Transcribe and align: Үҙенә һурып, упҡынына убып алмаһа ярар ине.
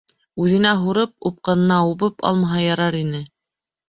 Үҙенә 0.43 0.69
һурып, 0.85 1.11
упҡынына 1.29 1.77
убып 1.89 2.25
алмаһа 2.31 2.63
ярар 2.63 2.99
ине. 3.01 3.21